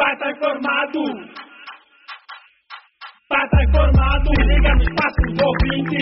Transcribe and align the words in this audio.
Pata 0.00 0.30
informado. 0.30 1.02
Pata 3.28 3.62
informado. 3.68 4.30
Liga 4.48 4.74
no 4.76 4.80
espaço 4.80 5.20
do 5.28 5.44
ouvinte. 5.44 5.96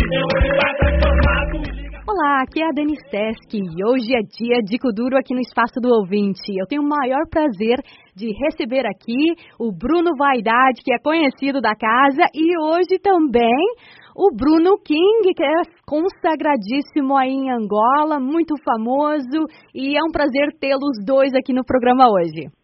Informado. 0.94 1.58
Olá, 2.06 2.42
aqui 2.42 2.62
é 2.62 2.66
a 2.66 2.70
Denis 2.70 3.02
Tesk 3.10 3.54
e 3.54 3.84
hoje 3.84 4.14
é 4.14 4.20
dia 4.22 4.62
de 4.62 4.78
Kuduro 4.78 5.18
aqui 5.18 5.34
no 5.34 5.40
Espaço 5.40 5.80
do 5.82 5.88
Ouvinte. 5.88 6.46
Eu 6.56 6.68
tenho 6.68 6.82
o 6.82 6.88
maior 6.88 7.26
prazer 7.28 7.82
de 8.14 8.30
receber 8.44 8.86
aqui 8.86 9.34
o 9.58 9.72
Bruno 9.72 10.12
Vaidade, 10.16 10.80
que 10.84 10.94
é 10.94 10.98
conhecido 11.02 11.60
da 11.60 11.74
casa, 11.74 12.22
e 12.32 12.56
hoje 12.56 13.00
também 13.02 13.66
o 14.14 14.30
Bruno 14.32 14.78
King, 14.78 15.34
que 15.34 15.42
é 15.42 15.62
consagradíssimo 15.84 17.16
aí 17.16 17.32
em 17.32 17.50
Angola, 17.50 18.20
muito 18.20 18.54
famoso, 18.62 19.44
e 19.74 19.98
é 19.98 20.00
um 20.04 20.12
prazer 20.12 20.52
tê-los 20.60 21.04
dois 21.04 21.34
aqui 21.34 21.52
no 21.52 21.64
programa 21.64 22.04
hoje. 22.08 22.57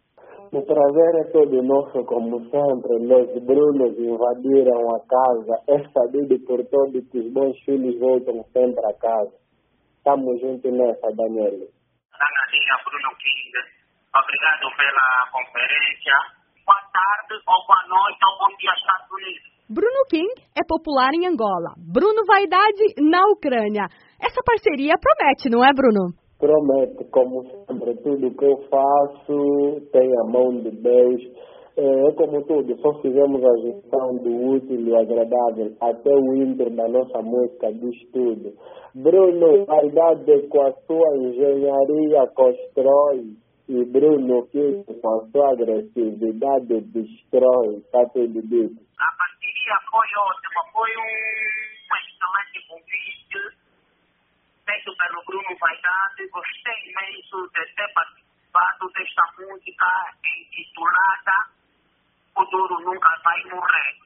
O 0.55 0.63
prazer 0.63 1.13
é 1.19 1.25
todo 1.33 1.63
nosso, 1.65 2.05
como 2.07 2.39
sempre. 2.47 2.95
Os 2.95 3.43
Brunos 3.43 3.99
invadiram 3.99 4.87
a 4.95 5.01
casa. 5.03 5.59
É 5.67 5.83
sabido 5.91 6.39
por 6.47 6.63
todos 6.71 7.11
que 7.11 7.19
os 7.19 7.33
bons 7.33 7.59
filhos 7.65 7.99
voltam 7.99 8.39
sempre 8.55 8.87
a 8.87 8.95
casa. 8.95 9.35
Estamos 9.99 10.41
juntos 10.41 10.71
nessa, 10.71 11.11
Daniel. 11.11 11.59
Ana 11.59 12.43
Linha, 12.55 12.77
Bruno 12.87 13.11
King. 13.19 13.51
Obrigado 14.15 14.67
pela 14.79 15.07
conferência. 15.35 16.15
Boa 16.65 16.83
tarde, 16.95 17.35
ou 17.35 17.59
boa 17.67 17.83
noite, 17.91 18.23
ou 18.23 18.39
bom 18.39 18.57
dia, 18.57 18.71
Estados 18.79 19.11
Unidos. 19.11 19.55
Bruno 19.69 20.07
King 20.09 20.35
é 20.55 20.63
popular 20.69 21.11
em 21.15 21.27
Angola. 21.27 21.75
Bruno 21.83 22.23
Vaidade 22.31 22.95
na 23.03 23.27
Ucrânia. 23.27 23.91
Essa 24.23 24.41
parceria 24.47 24.95
promete, 25.03 25.51
não 25.51 25.65
é, 25.67 25.75
Bruno? 25.75 26.15
Promete, 26.39 27.05
como 27.11 27.43
sempre, 27.45 27.95
tudo 28.03 28.35
que 28.37 28.45
eu 28.45 28.57
faço 28.69 29.81
tem 29.93 30.11
a 30.21 30.25
mão 30.31 30.61
de 30.61 30.71
Deus. 30.71 31.23
É, 31.77 32.09
é 32.09 32.13
como 32.13 32.41
tudo, 32.47 32.77
só 32.81 33.01
fizemos 33.01 33.43
a 33.45 33.57
gestão 33.57 34.17
do 34.23 34.55
útil 34.55 34.81
e 34.81 34.95
agradável, 34.95 35.75
até 35.81 36.11
o 36.15 36.35
intro 36.37 36.71
da 36.71 36.87
nossa 36.87 37.21
música 37.21 37.73
diz 37.73 38.11
tudo. 38.13 38.53
Bruno, 38.95 39.67
a 39.69 39.85
idade 39.85 40.47
com 40.49 40.63
a 40.63 40.73
sua 40.87 41.17
engenharia 41.17 42.29
constrói, 42.37 43.35
e 43.69 43.85
Bruno 43.87 44.47
que 44.49 44.85
com 44.85 45.09
a 45.09 45.27
sua 45.33 45.51
agressividade 45.53 46.81
destrói, 46.93 47.79
está 47.79 48.07
tudo 48.13 48.41
dito. 48.43 48.79
A 49.01 49.11
parceria 49.19 49.77
foi 49.91 50.07
ótima, 50.21 50.61
foi 50.73 50.91
um 50.95 51.11
excelente 51.99 52.69
convite 52.69 53.65
feito 54.65 54.91
pelo 54.97 55.25
Bruno 55.27 55.57
Vaidade. 55.59 55.94
Gostei 56.35 56.91
imenso 56.91 57.47
de 57.55 57.63
ter 57.77 57.87
participado 57.95 58.91
desta 58.91 59.23
música 59.39 59.87
intitulada 60.27 61.37
O 62.37 62.45
Duro 62.51 62.83
Nunca 62.83 63.09
Vai 63.23 63.39
Morrer. 63.55 64.05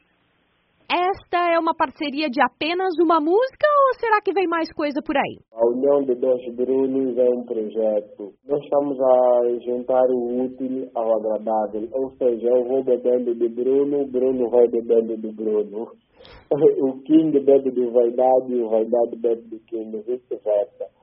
Esta 0.92 1.52
é 1.54 1.58
uma 1.58 1.74
parceria 1.74 2.28
de 2.28 2.42
apenas 2.42 2.92
uma 3.00 3.18
música 3.18 3.66
ou 3.66 3.94
será 3.98 4.20
que 4.20 4.34
vem 4.34 4.46
mais 4.46 4.70
coisa 4.74 5.00
por 5.00 5.16
aí? 5.16 5.38
A 5.54 5.66
união 5.68 6.04
de 6.04 6.16
dois 6.16 6.44
Brunos 6.54 7.16
é 7.16 7.30
um 7.30 7.44
projeto. 7.46 8.34
Nós 8.44 8.62
estamos 8.62 9.00
a 9.00 9.64
juntar 9.64 10.04
o 10.10 10.44
útil 10.44 10.90
ao 10.94 11.16
agradável. 11.16 11.88
Ou 11.92 12.10
seja, 12.18 12.46
eu 12.46 12.64
vou 12.64 12.84
bebendo 12.84 13.34
de 13.34 13.48
Bruno, 13.48 14.06
Bruno 14.06 14.50
vai 14.50 14.68
bebendo 14.68 15.16
de 15.16 15.32
Bruno. 15.32 15.92
o 16.52 17.02
King 17.04 17.40
bebe 17.40 17.70
de 17.70 17.86
vaidade 17.86 18.52
e 18.52 18.60
o 18.60 18.68
vaidade 18.68 19.16
bebe 19.16 19.48
de 19.48 19.58
King, 19.60 19.96
vice-versa. 20.02 20.97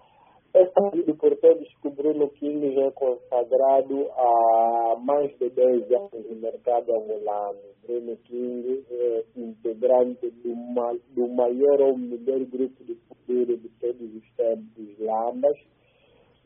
É 0.56 0.66
sabido 0.68 1.14
por 1.18 1.36
todos 1.36 1.68
que 1.82 1.88
o 1.90 1.92
Bruno 1.92 2.30
King 2.30 2.80
é 2.80 2.90
consagrado 2.92 4.10
há 4.14 4.96
mais 5.04 5.38
de 5.38 5.50
10 5.50 5.92
anos 5.92 6.30
no 6.30 6.36
mercado 6.38 6.96
angolano. 6.96 7.60
Bruno 7.86 8.16
King 8.24 8.86
é 8.90 9.26
integrante 9.36 10.32
do, 10.32 10.56
ma 10.56 10.96
do 11.10 11.28
maior 11.28 11.82
ou 11.82 11.98
melhor 11.98 12.40
grupo 12.46 12.86
de 12.86 12.96
poder 12.96 13.58
de 13.58 13.68
todos 13.82 14.16
os 14.16 14.36
tempos, 14.38 14.98
Lamas. 14.98 15.58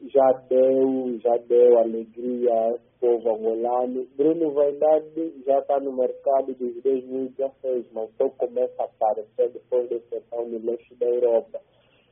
Já 0.08 0.32
deu, 0.50 1.20
já 1.20 1.38
deu 1.48 1.78
alegria 1.78 2.52
a 2.52 2.72
esse 2.72 2.90
povo 3.00 3.30
angolano. 3.30 4.08
Bruno 4.18 4.54
Vaidade 4.54 5.44
já 5.46 5.60
está 5.60 5.80
no 5.80 5.94
mercado 5.94 6.56
desde 6.56 6.82
2016, 6.82 7.86
mas 7.94 8.10
só 8.18 8.28
começa 8.30 8.82
a 8.82 8.86
aparecer 8.86 9.52
depois 9.52 9.88
da 9.88 9.98
exceção 9.98 10.48
no 10.48 10.66
leste 10.66 10.96
da 10.96 11.06
Europa. 11.06 11.62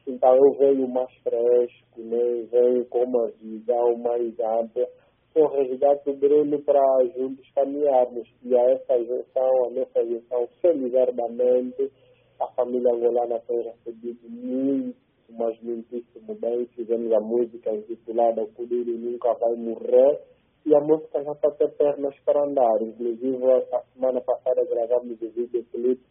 Então 0.07 0.33
eu 0.33 0.51
venho 0.57 0.87
mais 0.87 1.11
fresco, 1.21 1.99
né? 1.99 2.47
venho 2.49 2.85
com 2.85 3.03
uma 3.03 3.27
visão 3.41 3.97
mais 3.97 4.33
ampla. 4.39 4.87
Sou 5.33 5.47
resgate 5.49 6.05
do 6.05 6.13
Bruno 6.17 6.59
para 6.63 6.81
juntos 7.13 7.45
caminharmos. 7.53 8.25
E 8.41 8.55
a 8.55 8.61
essa 8.71 8.97
gestão, 9.03 9.65
a 9.65 9.69
nossa 9.71 10.05
gestão, 10.05 10.47
felizardamente, 10.61 11.91
a 12.39 12.47
família 12.53 12.93
angolana 12.93 13.37
tem 13.47 13.61
recebido 13.63 14.29
muito, 14.29 14.95
mas 15.29 15.61
muitíssimo 15.61 16.35
bem. 16.35 16.65
Fizemos 16.67 17.11
a 17.11 17.19
música 17.19 17.75
intitulada 17.75 18.43
O 18.43 18.47
Kuduro 18.53 18.97
Nunca 18.97 19.33
Vai 19.33 19.55
Morrer. 19.55 20.21
E 20.65 20.73
a 20.73 20.79
música 20.79 21.21
já 21.21 21.33
está 21.33 21.49
até 21.49 21.67
pernas 21.67 22.15
para 22.23 22.45
andar. 22.45 22.81
Inclusive, 22.81 23.43
a 23.73 23.81
semana 23.93 24.21
passada 24.21 24.63
gravamos 24.65 25.21
o 25.21 25.29
videoclipe 25.29 26.01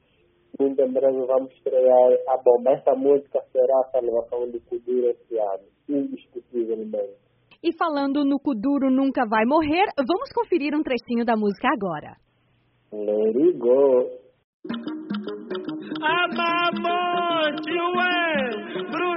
muito 0.59 0.81
em 0.81 0.93
breve 0.93 1.27
vamos 1.27 1.53
estrear 1.53 2.13
a 2.29 2.37
bomba. 2.43 2.71
Essa 2.73 2.95
música 2.95 3.41
será 3.53 3.81
a 3.81 3.91
salvação 3.91 4.51
do 4.51 4.61
Kuduro 4.63 5.09
esse 5.09 5.39
ano, 5.39 5.65
indiscutivelmente. 5.89 7.17
E 7.63 7.73
falando 7.77 8.25
no 8.25 8.39
Kuduro 8.39 8.91
Nunca 8.91 9.25
Vai 9.29 9.45
Morrer, 9.47 9.87
vamos 9.97 10.31
conferir 10.33 10.75
um 10.75 10.83
trechinho 10.83 11.25
da 11.25 11.37
música 11.37 11.69
agora. 11.73 12.17
Let 12.93 13.37
it 13.37 13.59
go. 13.59 14.27
Amamos, 16.03 17.61
ué! 17.97 18.66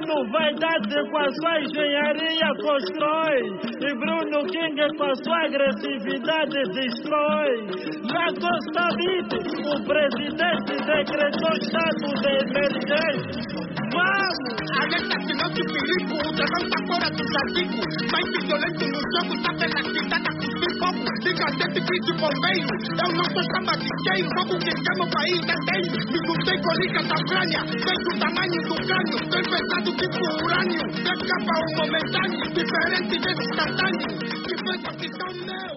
Bruno 0.09 0.31
Vaidade 0.31 1.11
com 1.11 1.17
a 1.19 1.31
sua 1.33 1.59
engenharia 1.61 2.49
constrói 2.63 3.41
e 3.79 3.93
Bruno 3.93 4.43
King 4.47 4.97
com 4.97 5.03
a 5.03 5.15
sua 5.15 5.45
agressividade 5.45 6.63
destrói. 6.73 7.67
Na 8.11 8.25
Costa 8.33 8.89
Rica, 8.97 9.37
o 9.69 9.85
presidente 9.85 10.73
decretou 10.87 11.53
estado 11.61 12.07
de 12.21 12.31
emergência. 12.41 13.68
Vamos! 13.91 14.37
Alerta 14.81 15.17
sinal 15.25 15.49
de 15.49 15.63
perigo, 15.65 16.15
o 16.15 16.31
dragão 16.37 16.63
tá 16.69 16.79
fora 16.87 17.09
do 17.09 17.23
jardim. 17.33 17.67
Mais 18.11 18.29
violento 18.45 18.85
no 18.85 19.01
jogo, 19.13 19.33
tá 19.43 19.51
pela 19.59 19.81
cidade, 19.89 20.29
cuspir 20.39 20.73
fogo. 20.79 21.03
Liga 21.25 21.47
dentro 21.57 21.95
de 22.05 22.13
bombeiro. 22.19 22.71
Eu 23.01 23.09
não 23.17 23.25
sou 23.33 23.43
chama 23.49 23.73
de 23.77 23.89
quem, 24.05 24.21
fogo 24.35 24.55
que 24.61 24.73
queima 24.77 25.03
o 25.03 25.09
país 25.09 25.39
detém. 25.41 25.83
Me 25.89 26.19
juntei 26.25 26.57
com 26.61 26.69
a 26.69 26.75
liga 26.79 27.01
da 27.09 27.15
Ucrânia, 27.19 27.61
vejo 27.65 28.09
o 28.09 28.19
tamanho 28.19 28.59
do 28.69 28.75
crânio. 28.87 29.17
Tem 29.29 29.43
pesado 29.49 29.89
tipo 29.99 30.21
urânio, 30.43 30.83
escapa 30.89 31.55
um 31.59 31.71
momentâneo, 31.77 32.45
diferente 32.53 33.15
desse 33.19 33.43
instantâneo. 33.49 34.09
Que 34.45 34.53
fez 34.53 34.81
a 34.85 34.91
visão 35.01 35.31
meu, 35.49 35.73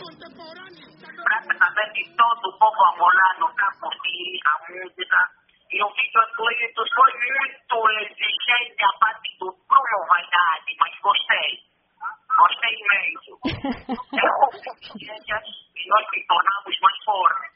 contemporâneo. 0.00 0.88
Praticamente 1.00 2.00
todo 2.16 2.44
o 2.48 2.58
povo 2.58 2.80
angolano 2.88 3.46
está 3.52 3.68
curtir 3.80 4.40
a 4.48 4.54
música. 4.64 5.43
E 5.74 5.82
o 5.82 5.90
videoclipe 5.90 6.86
foi 6.94 7.10
muito 7.18 7.76
exigente 7.98 8.78
a 8.78 8.92
parte 9.00 9.26
do 9.40 9.50
Bruno 9.66 10.06
Vaidade, 10.06 10.70
mas 10.78 10.94
gostei. 11.02 11.50
Gostei 12.30 12.74
imenso. 12.78 13.34
É 14.14 14.22
e 15.74 15.88
nós 15.90 16.06
nos 16.14 16.26
tornamos 16.30 16.78
mais 16.80 16.98
fortes. 17.04 17.54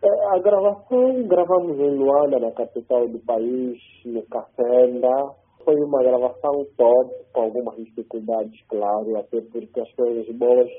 É, 0.00 0.36
a 0.36 0.38
gravação 0.38 1.26
gravamos 1.26 1.76
em 1.80 1.98
Luanda, 1.98 2.38
na 2.38 2.52
capital 2.52 3.08
do 3.08 3.18
país, 3.26 3.82
no 4.04 4.22
Cafenda. 4.28 5.34
Foi 5.64 5.74
uma 5.74 6.04
gravação 6.04 6.64
top, 6.78 7.10
com 7.32 7.40
algumas 7.40 7.74
dificuldades, 7.82 8.62
claro, 8.68 9.18
até 9.18 9.40
porque 9.40 9.80
as 9.80 9.92
coisas 9.96 10.28
boas 10.36 10.70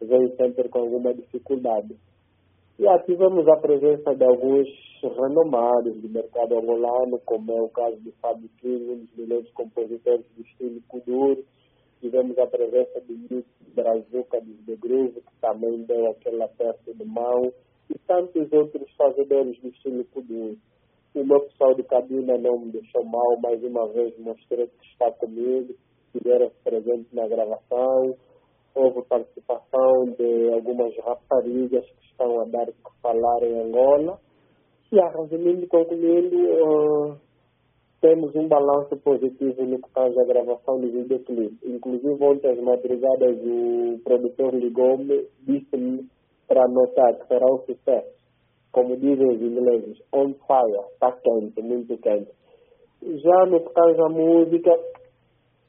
vêm 0.00 0.36
sempre 0.36 0.68
com 0.68 0.78
alguma 0.82 1.12
dificuldade. 1.14 1.98
E 2.78 2.86
tivemos 3.06 3.44
a 3.48 3.56
presença 3.56 4.14
de 4.14 4.24
alguns 4.24 4.68
renomados 5.02 6.00
do 6.00 6.08
mercado 6.08 6.56
angolano, 6.56 7.18
como 7.24 7.50
é 7.50 7.60
o 7.60 7.68
caso 7.70 7.96
de 8.02 8.12
Fábio 8.22 8.48
King, 8.60 8.92
um 8.92 8.98
dos 8.98 9.16
melhores 9.16 9.50
compositores 9.50 10.24
do 10.36 10.42
estilo 10.42 10.80
Kuduro. 10.86 11.44
Tivemos 12.00 12.38
a 12.38 12.46
presença 12.46 13.00
de 13.00 13.14
Nick 13.14 13.48
Brazuca 13.74 14.40
do 14.40 14.54
The 14.64 14.76
que 14.76 15.40
também 15.40 15.82
deu 15.86 16.06
aquele 16.06 16.40
aperto 16.40 16.94
de 16.94 17.04
mão, 17.04 17.52
e 17.90 17.98
tantos 18.06 18.52
outros 18.52 18.88
fazedores 18.96 19.60
do 19.60 19.68
estilo 19.70 20.04
Kuduro. 20.04 20.56
O 21.16 21.24
meu 21.24 21.40
pessoal 21.40 21.74
de 21.74 21.82
cabina 21.82 22.38
não 22.38 22.60
me 22.60 22.70
deixou 22.70 23.04
mal, 23.04 23.40
mais 23.42 23.60
uma 23.64 23.88
vez 23.88 24.16
mostrou 24.18 24.68
que 24.68 24.86
está 24.86 25.10
comigo, 25.10 25.74
tiveram 26.12 26.52
presente 26.62 27.08
na 27.12 27.26
gravação. 27.26 28.16
Houve 28.74 29.02
participação 29.08 30.04
de 30.16 30.52
algumas 30.52 30.96
raparigas 30.98 31.84
que 31.84 32.06
estão 32.10 32.40
a 32.40 32.44
dar 32.44 32.66
que 32.66 33.00
falar 33.02 33.42
em 33.42 33.60
Angola. 33.60 34.18
E, 34.90 34.98
ah, 35.00 35.12
resumindo 35.16 35.64
e 35.64 35.66
concluindo, 35.66 36.36
uh, 36.36 37.16
temos 38.00 38.34
um 38.34 38.46
balanço 38.46 38.96
positivo 38.98 39.64
no 39.64 39.80
que 39.80 39.90
faz 39.90 40.16
a 40.16 40.24
gravação 40.24 40.80
do 40.80 40.90
videoclipe. 40.90 41.58
Inclusive, 41.64 42.24
ontem 42.24 42.50
às 42.50 42.60
madrugadas, 42.60 43.38
o 43.42 43.98
produtor 44.04 44.54
ligou-me, 44.54 45.26
disse-me 45.40 46.06
para 46.46 46.66
notar 46.68 47.18
que 47.18 47.26
será 47.26 47.44
um 47.46 47.58
sucesso. 47.66 48.18
Como 48.72 48.96
dizem 48.96 49.28
os 49.28 49.42
ingleses, 49.42 49.98
on 50.12 50.34
fire, 50.46 50.84
está 50.92 51.12
quente, 51.12 51.60
muito 51.60 51.98
quente. 51.98 52.30
Já 53.02 53.46
no 53.46 53.60
que 53.60 53.72
tange 53.74 54.00
a 54.00 54.08
música, 54.08 54.70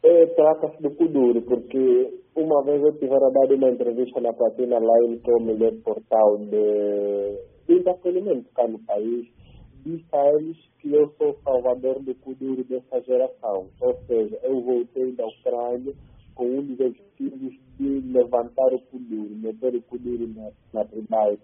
é, 0.03 0.25
trata-se 0.27 0.81
do 0.81 0.91
Kuduro, 0.95 1.41
porque 1.41 2.19
uma 2.35 2.63
vez 2.63 2.81
eu 2.81 2.93
tivera 2.93 3.29
dado 3.31 3.55
uma 3.55 3.69
entrevista 3.69 4.21
na 4.21 4.33
Platina 4.33 4.79
Line, 4.79 5.19
que 5.19 5.31
é 5.31 5.35
o 5.35 5.41
melhor 5.41 5.73
portal 5.83 6.37
de, 6.37 7.49
entretenimento 7.69 8.49
cá 8.53 8.67
no 8.67 8.79
país, 8.79 9.27
disse 9.83 10.05
a 10.13 10.25
eles 10.35 10.57
que 10.79 10.93
eu 10.93 11.09
sou 11.17 11.35
salvador 11.43 12.01
do 12.01 12.15
Kuduro 12.15 12.63
dessa 12.63 13.01
geração. 13.01 13.67
Ou 13.81 13.95
seja, 14.07 14.39
eu 14.43 14.61
voltei 14.61 15.11
da 15.13 15.25
Ucrânia 15.25 15.93
com 16.35 16.45
um 16.45 16.63
dos 16.63 16.79
objetivos 16.79 17.53
de 17.77 17.99
levantar 18.11 18.73
o 18.73 18.79
Kuduro, 18.79 19.35
meter 19.35 19.75
o 19.75 19.81
Kuduro 19.83 20.27
na, 20.27 20.49
na. 20.73 21.37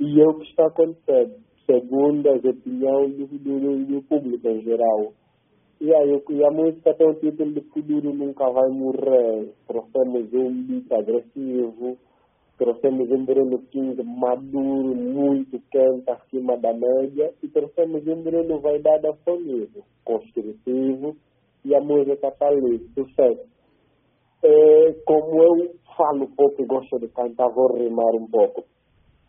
E 0.00 0.20
é 0.20 0.24
o 0.26 0.34
que 0.38 0.48
está 0.48 0.66
acontecendo, 0.66 1.36
segundo 1.66 2.28
as 2.30 2.44
opiniões 2.44 3.16
do, 3.16 3.26
do, 3.26 3.84
do 3.84 4.02
público 4.02 4.48
em 4.48 4.62
geral. 4.62 5.12
Aí, 5.78 6.22
e 6.30 6.44
a 6.44 6.50
música 6.50 6.94
tem 6.94 7.06
o 7.06 7.14
título 7.14 7.52
de 7.52 7.60
Kuduro 7.60 8.12
Nunca 8.12 8.50
Vai 8.50 8.68
Morrer. 8.70 9.52
Trouxemos 9.66 10.32
um 10.32 10.62
beat 10.62 10.90
agressivo, 10.90 11.98
trouxemos 12.56 13.10
um 13.10 13.24
Bruno 13.26 13.58
King 13.70 14.02
maduro, 14.02 14.94
muito 14.94 15.60
quente, 15.70 16.10
acima 16.10 16.56
da 16.56 16.72
média, 16.72 17.30
e 17.42 17.48
trouxemos 17.48 18.06
um 18.06 18.22
Bruno 18.22 18.58
Vaidade 18.60 19.06
afonido, 19.06 19.84
construtivo, 20.02 21.14
e 21.62 21.74
a 21.74 21.80
música 21.80 22.28
está 22.28 22.48
ali, 22.48 22.78
sucesso. 22.94 23.46
É, 24.42 24.92
como 25.04 25.42
eu 25.42 25.74
falo 25.94 26.26
pouco 26.34 26.62
e 26.62 26.66
gosto 26.66 26.98
de 26.98 27.08
cantar, 27.08 27.48
vou 27.50 27.76
rimar 27.76 28.14
um 28.14 28.26
pouco. 28.26 28.64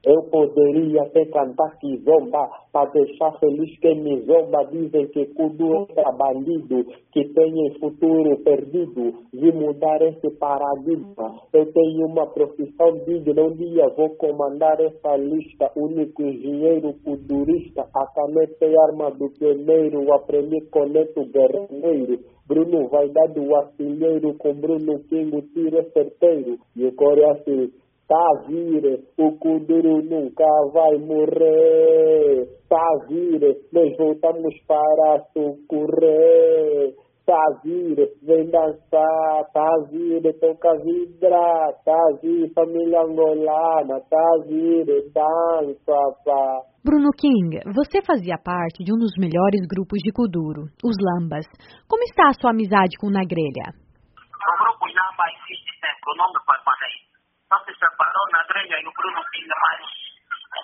Eu 0.06 0.24
poderia 0.30 1.02
até 1.02 1.26
cantar 1.26 1.78
que 1.80 1.98
zomba, 1.98 2.50
para 2.72 2.90
deixar 2.92 3.32
feliz 3.40 3.78
quem 3.80 4.02
me 4.02 4.22
zomba. 4.22 4.64
Dizem 4.72 5.08
que 5.08 5.26
Kudu 5.34 5.88
é 5.98 6.12
bandido, 6.16 6.86
que 7.12 7.26
tem 7.34 7.74
futuro 7.80 8.38
perdido. 8.44 9.14
De 9.34 9.52
mudar 9.52 10.02
esse 10.04 10.30
paradigma, 10.38 11.42
eu 11.54 11.72
tenho 11.74 12.06
uma 12.06 12.28
profissão 12.28 12.94
digna. 13.06 13.44
Um 13.44 13.56
dia 13.56 13.90
vou 13.98 14.10
comandar 14.18 14.80
essa 14.80 15.18
lista. 15.18 15.72
Único 15.76 16.22
engenheiro 16.22 16.94
kudurista, 17.04 17.88
a 17.94 18.06
caneta 18.14 18.66
e 18.66 18.78
arma 18.78 19.12
do 19.12 19.30
pioneiro. 19.32 20.14
Aprendi 20.14 20.58
Neto 20.90 21.26
Guerreiro. 21.26 22.20
Bruno 22.48 22.88
vai 22.88 23.10
dar 23.10 23.28
do 23.28 23.54
artilheiro 23.56 24.34
com 24.36 24.54
Bruno 24.54 25.00
King, 25.10 25.36
o 25.36 25.42
tiro 25.42 25.84
certeiro. 25.92 26.58
E 26.76 26.86
o 26.86 26.94
core 26.94 27.22
é 27.22 27.32
assim. 27.32 27.72
Tá 28.08 28.16
a 28.16 28.48
vir, 28.48 29.04
o 29.18 29.38
Kuduro 29.38 30.02
nunca 30.02 30.46
vai 30.72 30.98
morrer. 30.98 32.48
Tá 32.70 32.80
a 32.80 33.06
vir, 33.06 33.42
nós 33.74 33.98
voltamos 33.98 34.56
para 34.66 35.26
socorrer. 35.34 36.96
Tá 37.26 37.36
a 37.36 37.60
vir, 37.62 37.98
vem 38.24 38.50
dançar. 38.50 39.44
Tá 39.54 39.60
a 39.60 39.90
vir, 39.92 40.24
toca 40.40 40.72
vidra. 40.86 41.74
Tá 41.84 41.92
a 41.92 42.18
vir, 42.22 42.50
família 42.54 43.02
angolana. 43.02 44.00
Tá 44.10 44.18
a 44.18 44.48
vir, 44.48 44.86
dança, 45.14 46.00
pá. 46.24 46.62
Bruno 46.86 47.10
King, 47.12 47.60
você 47.76 48.02
fazia 48.02 48.38
parte 48.42 48.86
de 48.86 48.94
um 48.94 48.98
dos 48.98 49.12
melhores 49.20 49.68
grupos 49.68 50.00
de 50.00 50.14
Kuduro, 50.14 50.72
os 50.82 50.96
Lambas. 50.96 51.46
Como 51.90 52.04
está 52.04 52.30
a 52.30 52.40
sua 52.40 52.52
amizade 52.52 52.96
com 53.02 53.08
o 53.08 53.12
Nagrelha? 53.12 53.76
O 53.76 54.54
grupo 54.64 54.86
Lamba 54.88 55.28
existe 55.36 55.76
sempre, 55.76 56.08
o 56.08 56.16
nome 56.16 56.40
foi 56.48 56.56
Panei. 56.64 57.17
Só 57.48 57.58
se 57.64 57.74
separou 57.80 58.28
na 58.32 58.44
grelha 58.44 58.78
e 58.82 58.88
o 58.88 58.92
Bruno 58.92 59.24
King 59.32 59.48
mais 59.48 59.86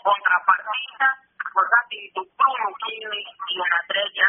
contrapartida, 0.03 1.07
apesar 1.39 1.83
de 1.89 2.11
do 2.13 2.23
Bruno 2.35 2.75
King 2.83 3.07
e 3.15 3.59
o 3.59 3.65
Nadrelha 3.69 4.27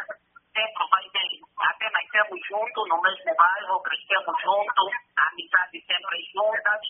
sempre 0.55 0.85
vai 0.91 1.05
bem. 1.11 1.41
Até 1.59 1.91
nascemos 1.91 2.41
juntos, 2.47 2.89
no 2.89 3.03
mesmo 3.03 3.35
bairro, 3.35 3.83
crescemos 3.83 4.37
juntos, 4.39 4.91
a 5.19 5.29
amizade 5.35 5.83
sempre 5.83 6.17
juntas. 6.31 6.83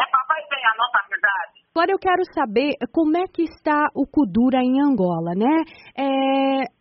É 0.00 0.06
papai 0.06 0.42
bem 0.48 0.64
a 0.64 0.74
nossa 0.76 0.98
amizade. 1.04 1.60
Agora 1.76 1.92
eu 1.92 1.98
quero 1.98 2.24
saber 2.32 2.72
como 2.92 3.16
é 3.16 3.24
que 3.28 3.42
está 3.42 3.88
o 3.94 4.06
Kudura 4.06 4.58
em 4.58 4.80
Angola, 4.80 5.32
né? 5.36 5.64
É, 5.96 6.04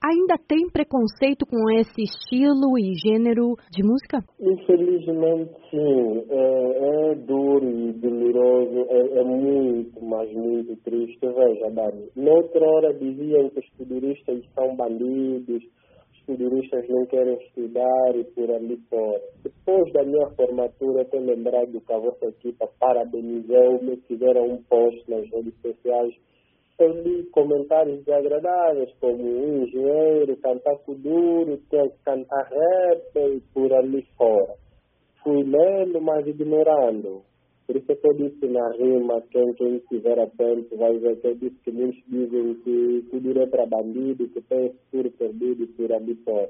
ainda 0.09 0.35
tem 0.47 0.67
preconceito 0.69 1.45
com 1.45 1.69
esse 1.79 2.01
estilo 2.01 2.77
e 2.77 2.93
gênero 2.95 3.55
de 3.71 3.83
música? 3.83 4.17
Infelizmente, 4.39 5.53
sim. 5.69 6.25
É, 6.29 7.11
é 7.11 7.15
duro 7.15 7.69
e 7.69 7.93
doloroso, 7.93 8.79
é, 8.89 9.19
é, 9.19 9.23
muito, 9.23 10.03
mas 10.03 10.31
muito 10.33 10.75
triste. 10.83 11.19
Veja, 11.21 11.69
Dani, 11.71 12.09
noutra 12.15 12.65
hora 12.65 12.93
diziam 12.93 13.49
que 13.49 13.59
os 13.59 13.67
futuristas 13.77 14.43
são 14.55 14.75
bandidos, 14.75 15.63
os 15.63 16.25
futuristas 16.25 16.87
não 16.89 17.05
querem 17.05 17.37
estudar 17.45 18.15
e 18.15 18.23
por 18.23 18.49
ali 18.51 18.77
fora. 18.89 19.21
Depois 19.43 19.93
da 19.93 20.03
minha 20.03 20.29
formatura, 20.35 21.05
tenho 21.05 21.25
lembrado 21.25 21.79
que 21.81 21.93
a 21.93 21.99
vossa 21.99 22.25
equipa 22.25 22.67
parabenizou-me, 22.79 23.97
fizeram 24.07 24.45
um 24.45 24.63
post 24.63 25.09
nas 25.09 25.29
redes 25.29 25.53
sociais 25.61 26.13
eu 26.83 27.01
li 27.01 27.23
comentários 27.31 28.03
desagradáveis, 28.03 28.93
como 28.99 29.23
um 29.23 29.63
engenheiro, 29.63 30.37
cantar 30.37 30.77
duro, 30.87 31.57
tem 31.69 31.89
que 31.89 31.97
cantar 32.05 32.47
rap 32.49 33.17
e 33.17 33.41
por 33.53 33.73
ali 33.73 34.05
fora. 34.17 34.55
Fui 35.23 35.43
lendo, 35.43 36.01
mas 36.01 36.25
ignorando. 36.25 37.23
Por 37.67 37.75
isso 37.75 37.91
é 37.91 37.95
que 37.95 38.07
eu 38.07 38.13
disse 38.15 38.47
na 38.47 38.71
rima, 38.71 39.21
quem, 39.29 39.53
quem 39.53 39.75
estiver 39.75 40.19
atento 40.19 40.75
vai 40.75 40.97
ver 40.97 41.21
que 41.21 41.27
eu 41.27 41.35
disse 41.35 41.55
que 41.63 41.71
muitos 41.71 42.01
dizem 42.07 42.55
que 42.63 43.05
Kuduro 43.11 43.43
é 43.43 43.47
para 43.47 43.67
bandido, 43.67 44.27
que 44.29 44.41
tem 44.41 44.73
futuro 44.73 45.11
perdido 45.11 45.67
por 45.77 45.93
ali 45.93 46.15
fora. 46.25 46.49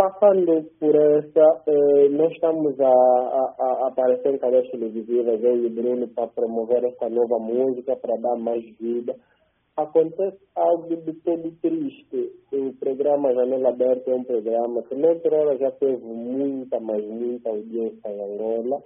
Passando 0.00 0.64
por 0.80 0.96
essa, 0.96 1.62
eh, 1.66 2.08
nós 2.08 2.32
estamos 2.32 2.74
a, 2.80 2.88
a, 2.88 3.54
a 3.58 3.88
aparecer 3.88 4.32
em 4.32 4.38
cadeias 4.38 4.66
televisivas, 4.70 5.44
eu 5.44 5.66
e 5.66 5.68
Bruno, 5.68 6.08
para 6.08 6.26
promover 6.28 6.82
essa 6.84 7.10
nova 7.10 7.38
música, 7.38 7.94
para 7.96 8.16
dar 8.16 8.36
mais 8.38 8.64
vida. 8.78 9.14
Acontece 9.76 10.38
algo 10.56 10.96
de 10.96 11.12
todo 11.20 11.52
triste. 11.60 12.32
O 12.50 12.72
programa 12.80 13.34
Janela 13.34 13.68
Aberta 13.68 14.10
é 14.10 14.14
um 14.14 14.24
programa 14.24 14.82
que, 14.84 14.94
noutra 14.94 15.36
hora, 15.36 15.58
já 15.58 15.70
teve 15.72 16.02
muita, 16.02 16.80
mas 16.80 17.04
muita 17.04 17.50
audiência 17.50 18.08
em 18.08 18.22
Angola. 18.22 18.80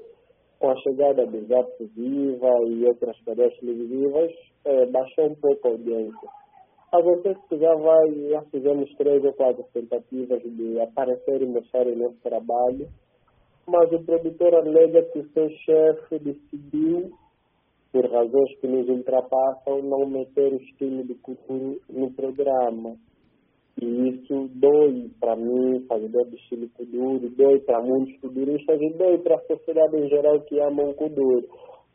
Com 0.59 0.69
a 0.69 0.77
chegada 0.79 1.27
do 1.27 1.47
Zap 1.47 1.71
Viva 1.95 2.51
e 2.67 2.87
outras 2.87 3.17
cadeias 3.25 3.57
televisivas, 3.61 4.33
eh, 4.65 4.87
baixou 4.87 5.27
um 5.27 5.35
pouco 5.37 5.69
a 5.69 5.71
audiência. 5.71 6.44
Acontece 6.95 7.41
que 7.49 7.59
já 7.59 7.75
vai, 7.75 8.09
já 8.31 8.41
fizemos 8.53 8.89
três 8.95 9.25
ou 9.25 9.33
quatro 9.33 9.65
tentativas 9.75 10.41
de 10.45 10.81
aparecer 10.81 11.43
e 11.43 11.47
mostrar 11.47 11.89
o 11.89 11.97
nosso 11.97 12.21
trabalho, 12.23 12.87
mas 13.67 13.91
o 13.91 14.05
produtor 14.05 14.55
alega 14.55 15.03
que 15.11 15.19
o 15.19 15.29
seu 15.31 15.49
chefe 15.51 16.21
decidiu, 16.21 17.11
por 17.91 18.09
razões 18.09 18.61
que 18.61 18.69
nos 18.69 18.89
ultrapassam, 18.89 19.83
não 19.83 20.07
meter 20.07 20.53
o 20.53 20.63
estilo 20.63 21.03
de 21.03 21.17
cultura 21.17 21.77
no 21.91 22.13
programa. 22.13 22.95
E 23.83 24.11
isso 24.11 24.49
dói 24.55 25.11
para 25.19 25.35
mim, 25.35 25.85
fazedor 25.89 26.27
do 26.27 26.37
estilo 26.37 26.69
Kuduro, 26.77 27.29
dói 27.31 27.59
para 27.63 27.83
muitos 27.83 28.21
kuduristas 28.21 28.81
e 28.81 28.91
dói 28.91 29.19
para 29.19 29.35
a 29.35 29.47
sociedade 29.47 29.97
em 29.97 30.09
geral 30.09 30.41
que 30.43 30.61
ama 30.61 30.85
o 30.85 30.95
Kuduro. 30.95 31.49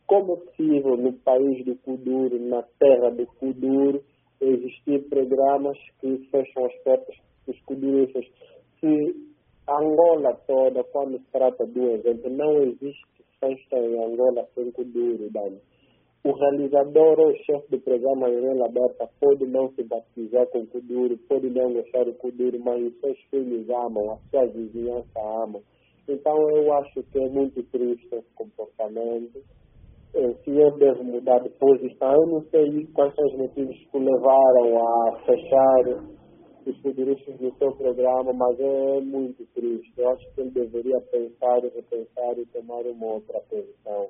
Como 0.06 0.34
é 0.34 0.36
possível 0.36 0.98
no 0.98 1.14
país 1.20 1.64
do 1.64 1.78
Kuduro, 1.78 2.38
na 2.38 2.64
terra 2.78 3.12
do 3.12 3.26
Kuduro, 3.40 4.04
existir 4.42 5.08
programas 5.10 5.78
que 6.00 6.18
fecham 6.32 6.66
as 6.66 6.76
portas 6.84 7.16
dos 7.46 7.60
kuduristas? 7.62 8.26
Se 8.80 9.16
Angola 9.68 10.34
toda, 10.48 10.84
quando 10.86 11.20
se 11.20 11.32
trata 11.32 11.66
do 11.66 11.92
evento, 11.92 12.30
não 12.30 12.64
existe 12.64 13.06
festa 13.40 13.78
em 13.78 14.04
Angola 14.04 14.48
sem 14.56 14.72
Kuduro. 14.72 15.30
O 16.22 16.32
realizador 16.34 17.20
ou 17.20 17.30
o 17.30 17.38
chefe 17.46 17.72
do 17.72 17.80
programa 17.80 18.30
Janela 18.30 18.66
Aberta 18.66 19.10
pode 19.22 19.46
não 19.46 19.72
se 19.72 19.84
batizar 19.84 20.48
com 20.48 20.66
Kuduro, 20.68 21.18
pode 21.30 21.50
não 21.50 21.72
gostar 21.72 22.04
do 22.04 22.14
Kuduro, 22.16 22.60
mas 22.60 22.84
os 22.84 23.00
seus 23.00 23.18
filhos 23.30 23.70
amam, 23.70 24.12
a 24.12 24.18
sua 24.30 24.46
vizinhança 24.48 25.20
ama. 25.46 25.62
Então 26.08 26.36
eu 26.58 26.74
acho 26.74 27.04
que 27.04 27.20
é 27.20 27.30
muito 27.30 27.64
triste 27.64 28.08
esse 28.12 28.34
comportamento. 28.36 29.42
Eh, 30.14 30.34
Se 30.44 30.52
eu 30.52 30.72
devo 30.78 31.04
mudar 31.04 31.40
de 31.40 31.50
posição, 31.52 32.14
eu 32.14 32.28
não 32.28 32.42
sei 32.50 32.86
quais 32.94 33.14
são 33.16 33.26
os 33.26 33.38
motivos 33.38 33.78
que 33.78 33.98
o 33.98 34.00
levaram 34.00 34.78
a 34.78 35.20
fechar 35.26 36.04
os 36.66 36.78
futuristas 36.82 37.40
no 37.40 37.56
seu 37.58 37.72
programa, 37.76 38.34
mas 38.34 38.60
é 38.60 39.02
muito 39.02 39.46
triste. 39.54 39.94
Eu 39.98 40.10
acho 40.10 40.34
que 40.34 40.42
ele 40.42 40.52
deveria 40.52 41.00
pensar 41.12 41.60
repensar 41.62 42.38
e 42.38 42.46
tomar 42.48 42.86
uma 42.86 43.14
outra 43.14 43.40
posição 43.50 44.10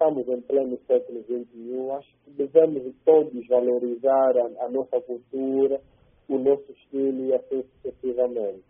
estamos 0.00 0.26
em 0.28 0.40
pleno 0.40 0.78
século 0.86 1.22
XXI, 1.24 1.90
acho 1.98 2.08
que 2.24 2.30
devemos 2.30 2.94
todos 3.04 3.46
valorizar 3.46 4.32
a, 4.38 4.64
a 4.64 4.70
nossa 4.70 4.98
cultura, 5.02 5.78
o 6.26 6.38
nosso 6.38 6.72
estilo 6.72 7.26
e 7.26 7.34
assim 7.34 7.62
sucessivamente. 7.74 8.64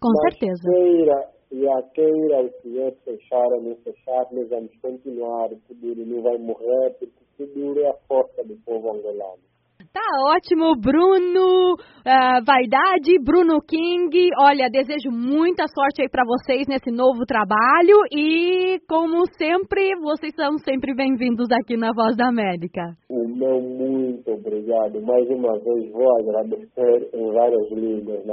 Com 0.00 0.10
Mas 0.10 0.34
certeza. 0.34 0.70
Queira, 0.70 1.28
e 1.50 1.68
a 1.68 1.82
queira 1.94 2.42
o 2.42 2.50
senhor 2.62 2.92
fechar 3.04 3.46
ou 3.46 3.62
não 3.62 3.76
fechar, 3.76 4.26
nós 4.32 4.48
vamos 4.48 4.70
continuar. 4.80 5.52
O 5.52 5.60
Kuduro 5.66 6.06
não 6.06 6.22
vai 6.22 6.38
morrer, 6.38 6.96
porque 6.98 7.44
o 7.44 7.46
Kuduro 7.46 7.80
é 7.80 7.88
a 7.88 7.94
força 8.06 8.44
do 8.44 8.56
povo 8.64 8.90
angolano. 8.94 9.48
Tá 9.92 10.04
ótimo, 10.34 10.74
Bruno 10.76 11.72
uh, 11.72 12.44
Vaidade, 12.44 13.18
Bruno 13.24 13.60
King. 13.62 14.30
Olha, 14.38 14.68
desejo 14.70 15.10
muita 15.10 15.64
sorte 15.66 16.02
aí 16.02 16.08
para 16.08 16.24
vocês 16.26 16.66
nesse 16.68 16.90
novo 16.90 17.24
trabalho 17.26 18.04
e, 18.12 18.78
como 18.88 19.24
sempre, 19.38 19.96
vocês 20.00 20.34
são 20.34 20.58
sempre 20.58 20.94
bem-vindos 20.94 21.48
aqui 21.50 21.76
na 21.76 21.90
Voz 21.92 22.16
da 22.16 22.28
América. 22.28 22.82
O 23.08 23.26
meu 23.26 23.60
muito 23.60 24.30
obrigado. 24.30 25.00
Mais 25.00 25.26
uma 25.30 25.58
vez 25.58 25.90
vou 25.90 26.18
agradecer 26.20 27.10
em 27.14 27.32
várias 27.32 27.70
línguas, 27.72 28.24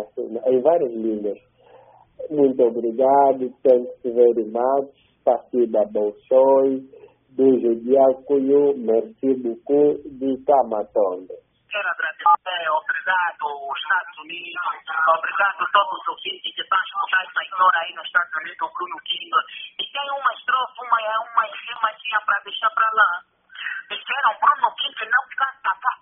em 0.47 0.61
várias 0.61 0.91
línguas. 0.91 1.37
Muito 2.29 2.63
obrigado, 2.63 3.49
thank 3.63 3.87
you 4.03 4.13
very 4.13 4.45
much. 4.49 4.93
Partida 5.23 5.85
Bolshoi, 5.91 6.85
Beijo 7.35 7.75
Diacuyo, 7.83 8.77
merci 8.77 9.33
beaucoup, 9.41 9.99
de 10.05 10.37
Camatonde. 10.45 11.35
Quero 11.67 11.89
agradecer, 11.89 12.63
obrigado 12.71 13.43
os 13.43 13.77
Estados 13.77 14.17
Unidos, 14.23 14.63
obrigado 15.17 15.59
a 15.59 15.69
todos 15.75 15.99
os 15.99 16.07
ouvintes 16.07 16.55
que 16.55 16.61
estão 16.61 16.79
a 16.79 16.83
escutar 16.87 17.23
essa 17.25 17.43
história 17.43 17.79
aí 17.83 17.93
nos 17.95 18.05
Estados 18.07 18.33
Unidos, 18.39 18.61
o 18.63 18.71
Bruno 18.71 18.99
King. 19.03 19.31
E 19.75 19.83
tem 19.91 20.07
uma 20.15 20.31
estrofe, 20.39 20.79
uma, 20.87 20.99
uma 21.19 21.43
rimazinha 21.43 22.19
para 22.25 22.39
deixar 22.47 22.71
para 22.71 22.89
lá. 22.95 23.11
Disseram 23.91 24.39
Bruno 24.39 24.71
King 24.79 24.95
não 25.03 25.25
canta, 25.35 25.67
ele 25.67 25.67
não 25.67 25.75
está 25.75 25.93